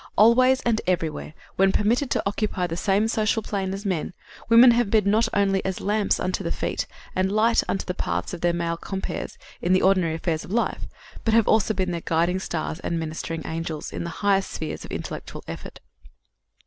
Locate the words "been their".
11.75-12.01